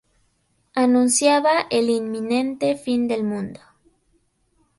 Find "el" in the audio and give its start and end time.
1.69-1.87